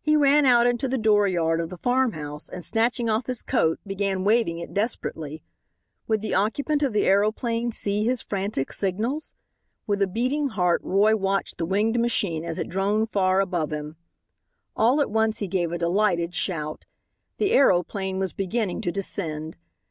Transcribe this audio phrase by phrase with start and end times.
[0.00, 3.42] He ran out into the door yard of the farm house and, snatching off his
[3.42, 5.42] coat, began waving it desperately.
[6.08, 9.34] Would the occupant of the aeroplane see his frantic signals?
[9.86, 13.96] With a beating heart Roy watched the winged machine as it droned far above him.
[14.74, 16.86] All at once he gave a delighted shout.
[17.36, 19.58] The aeroplane was beginning to descend.